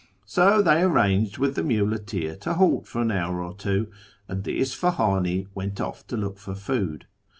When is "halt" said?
2.55-2.87